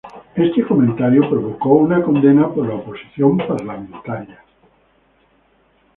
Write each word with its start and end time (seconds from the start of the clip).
Este 0.33 0.63
comentario 0.65 1.29
provocó 1.29 1.69
una 1.69 2.01
condena 2.01 2.51
por 2.51 2.67
la 2.67 2.73
oposición 2.73 3.37
parlamentaria. 3.37 4.43